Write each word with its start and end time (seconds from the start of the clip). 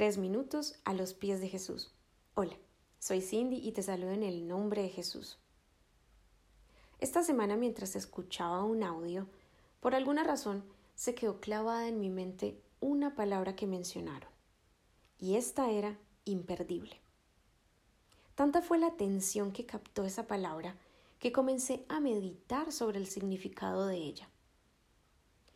Tres 0.00 0.16
minutos 0.16 0.80
a 0.86 0.94
los 0.94 1.12
pies 1.12 1.42
de 1.42 1.48
Jesús. 1.50 1.92
Hola, 2.32 2.56
soy 2.98 3.20
Cindy 3.20 3.58
y 3.58 3.72
te 3.72 3.82
saludo 3.82 4.12
en 4.12 4.22
el 4.22 4.48
nombre 4.48 4.80
de 4.80 4.88
Jesús. 4.88 5.38
Esta 7.00 7.22
semana 7.22 7.58
mientras 7.58 7.94
escuchaba 7.96 8.64
un 8.64 8.82
audio, 8.82 9.28
por 9.78 9.94
alguna 9.94 10.24
razón 10.24 10.64
se 10.94 11.14
quedó 11.14 11.38
clavada 11.38 11.86
en 11.86 12.00
mi 12.00 12.08
mente 12.08 12.58
una 12.80 13.14
palabra 13.14 13.54
que 13.54 13.66
mencionaron, 13.66 14.30
y 15.18 15.36
esta 15.36 15.70
era 15.70 15.98
imperdible. 16.24 16.98
Tanta 18.36 18.62
fue 18.62 18.78
la 18.78 18.86
atención 18.86 19.52
que 19.52 19.66
captó 19.66 20.06
esa 20.06 20.26
palabra 20.26 20.76
que 21.18 21.30
comencé 21.30 21.84
a 21.90 22.00
meditar 22.00 22.72
sobre 22.72 22.98
el 22.98 23.06
significado 23.06 23.84
de 23.86 23.98
ella. 23.98 24.30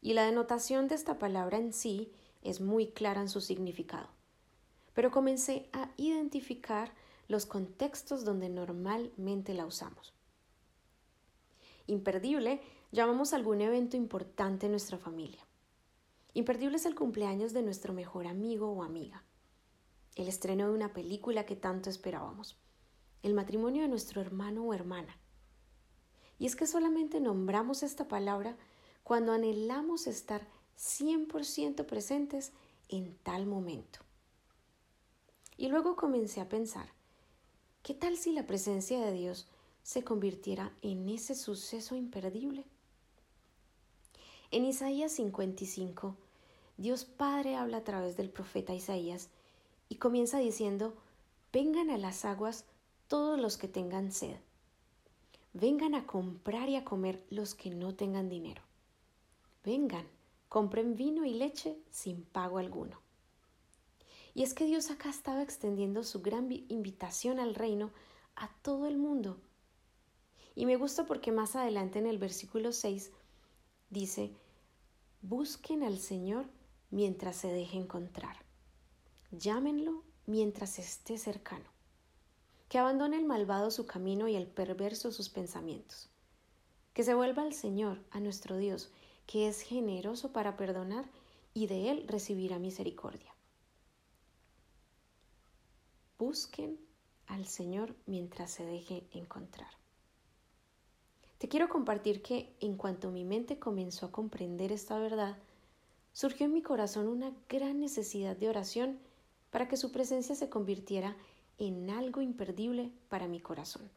Y 0.00 0.12
la 0.12 0.26
denotación 0.26 0.86
de 0.86 0.94
esta 0.94 1.18
palabra 1.18 1.58
en 1.58 1.72
sí 1.72 2.12
es 2.42 2.60
muy 2.60 2.92
clara 2.92 3.20
en 3.20 3.28
su 3.28 3.40
significado 3.40 4.16
pero 4.98 5.12
comencé 5.12 5.68
a 5.72 5.92
identificar 5.96 6.92
los 7.28 7.46
contextos 7.46 8.24
donde 8.24 8.48
normalmente 8.48 9.54
la 9.54 9.64
usamos. 9.64 10.12
Imperdible 11.86 12.60
llamamos 12.90 13.32
algún 13.32 13.60
evento 13.60 13.96
importante 13.96 14.66
en 14.66 14.72
nuestra 14.72 14.98
familia. 14.98 15.46
Imperdible 16.34 16.78
es 16.78 16.84
el 16.84 16.96
cumpleaños 16.96 17.52
de 17.52 17.62
nuestro 17.62 17.92
mejor 17.92 18.26
amigo 18.26 18.72
o 18.72 18.82
amiga, 18.82 19.22
el 20.16 20.26
estreno 20.26 20.66
de 20.66 20.74
una 20.74 20.92
película 20.92 21.46
que 21.46 21.54
tanto 21.54 21.90
esperábamos, 21.90 22.58
el 23.22 23.34
matrimonio 23.34 23.82
de 23.82 23.88
nuestro 23.88 24.20
hermano 24.20 24.64
o 24.64 24.74
hermana. 24.74 25.16
Y 26.40 26.46
es 26.46 26.56
que 26.56 26.66
solamente 26.66 27.20
nombramos 27.20 27.84
esta 27.84 28.08
palabra 28.08 28.56
cuando 29.04 29.30
anhelamos 29.30 30.08
estar 30.08 30.48
100% 30.76 31.86
presentes 31.86 32.50
en 32.88 33.16
tal 33.18 33.46
momento. 33.46 34.07
Y 35.58 35.66
luego 35.66 35.96
comencé 35.96 36.40
a 36.40 36.48
pensar, 36.48 36.88
¿qué 37.82 37.92
tal 37.92 38.16
si 38.16 38.32
la 38.32 38.46
presencia 38.46 39.04
de 39.04 39.12
Dios 39.12 39.48
se 39.82 40.04
convirtiera 40.04 40.72
en 40.82 41.08
ese 41.08 41.34
suceso 41.34 41.96
imperdible? 41.96 42.64
En 44.52 44.64
Isaías 44.64 45.10
55, 45.10 46.14
Dios 46.76 47.04
Padre 47.04 47.56
habla 47.56 47.78
a 47.78 47.84
través 47.84 48.16
del 48.16 48.30
profeta 48.30 48.72
Isaías 48.72 49.30
y 49.88 49.96
comienza 49.96 50.38
diciendo, 50.38 50.94
vengan 51.52 51.90
a 51.90 51.98
las 51.98 52.24
aguas 52.24 52.64
todos 53.08 53.38
los 53.38 53.56
que 53.56 53.66
tengan 53.66 54.12
sed. 54.12 54.36
Vengan 55.54 55.96
a 55.96 56.06
comprar 56.06 56.68
y 56.68 56.76
a 56.76 56.84
comer 56.84 57.26
los 57.30 57.56
que 57.56 57.70
no 57.70 57.96
tengan 57.96 58.28
dinero. 58.28 58.62
Vengan, 59.64 60.06
compren 60.48 60.94
vino 60.94 61.24
y 61.24 61.34
leche 61.34 61.76
sin 61.90 62.22
pago 62.22 62.58
alguno. 62.58 63.07
Y 64.38 64.44
es 64.44 64.54
que 64.54 64.66
Dios 64.66 64.92
acá 64.92 65.10
estaba 65.10 65.42
extendiendo 65.42 66.04
su 66.04 66.22
gran 66.22 66.48
invitación 66.68 67.40
al 67.40 67.56
reino 67.56 67.90
a 68.36 68.48
todo 68.62 68.86
el 68.86 68.96
mundo. 68.96 69.40
Y 70.54 70.64
me 70.64 70.76
gusta 70.76 71.06
porque 71.06 71.32
más 71.32 71.56
adelante 71.56 71.98
en 71.98 72.06
el 72.06 72.18
versículo 72.18 72.70
6 72.70 73.10
dice, 73.90 74.30
busquen 75.22 75.82
al 75.82 75.98
Señor 75.98 76.46
mientras 76.92 77.34
se 77.34 77.48
deje 77.48 77.78
encontrar. 77.78 78.36
Llámenlo 79.32 80.04
mientras 80.26 80.78
esté 80.78 81.18
cercano. 81.18 81.66
Que 82.68 82.78
abandone 82.78 83.16
el 83.16 83.24
malvado 83.24 83.72
su 83.72 83.86
camino 83.86 84.28
y 84.28 84.36
el 84.36 84.46
perverso 84.46 85.10
sus 85.10 85.30
pensamientos. 85.30 86.10
Que 86.94 87.02
se 87.02 87.14
vuelva 87.14 87.42
al 87.42 87.54
Señor, 87.54 88.04
a 88.12 88.20
nuestro 88.20 88.56
Dios, 88.56 88.92
que 89.26 89.48
es 89.48 89.62
generoso 89.62 90.32
para 90.32 90.56
perdonar 90.56 91.10
y 91.54 91.66
de 91.66 91.90
Él 91.90 92.04
recibirá 92.06 92.60
misericordia. 92.60 93.34
Busquen 96.18 96.80
al 97.28 97.46
Señor 97.46 97.94
mientras 98.06 98.50
se 98.50 98.64
deje 98.64 99.06
encontrar. 99.12 99.70
Te 101.38 101.48
quiero 101.48 101.68
compartir 101.68 102.22
que 102.22 102.52
en 102.58 102.76
cuanto 102.76 103.12
mi 103.12 103.24
mente 103.24 103.60
comenzó 103.60 104.06
a 104.06 104.10
comprender 104.10 104.72
esta 104.72 104.98
verdad, 104.98 105.38
surgió 106.12 106.46
en 106.46 106.54
mi 106.54 106.62
corazón 106.62 107.06
una 107.06 107.32
gran 107.48 107.78
necesidad 107.78 108.36
de 108.36 108.48
oración 108.48 108.98
para 109.52 109.68
que 109.68 109.76
su 109.76 109.92
presencia 109.92 110.34
se 110.34 110.48
convirtiera 110.48 111.16
en 111.58 111.88
algo 111.90 112.20
imperdible 112.20 112.90
para 113.08 113.28
mi 113.28 113.38
corazón. 113.38 113.88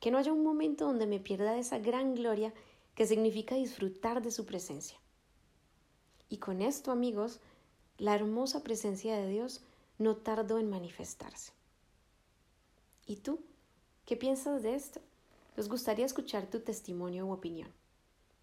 Que 0.00 0.10
no 0.10 0.18
haya 0.18 0.32
un 0.32 0.42
momento 0.42 0.86
donde 0.86 1.06
me 1.06 1.20
pierda 1.20 1.56
esa 1.56 1.78
gran 1.78 2.16
gloria 2.16 2.52
que 2.96 3.06
significa 3.06 3.54
disfrutar 3.54 4.22
de 4.22 4.32
su 4.32 4.44
presencia. 4.44 4.98
Y 6.28 6.38
con 6.38 6.62
esto, 6.62 6.90
amigos, 6.90 7.38
la 7.96 8.16
hermosa 8.16 8.64
presencia 8.64 9.16
de 9.16 9.28
Dios 9.28 9.62
no 9.98 10.16
tardó 10.16 10.58
en 10.58 10.70
manifestarse. 10.70 11.52
¿Y 13.06 13.16
tú? 13.16 13.40
¿Qué 14.06 14.16
piensas 14.16 14.62
de 14.62 14.74
esto? 14.74 15.00
Nos 15.56 15.68
gustaría 15.68 16.06
escuchar 16.06 16.48
tu 16.48 16.60
testimonio 16.60 17.26
u 17.26 17.32
opinión. 17.32 17.72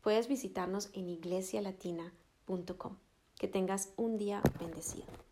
Puedes 0.01 0.27
visitarnos 0.27 0.89
en 0.93 1.09
iglesialatina.com. 1.09 2.97
Que 3.39 3.47
tengas 3.47 3.89
un 3.95 4.17
día 4.17 4.41
bendecido. 4.59 5.24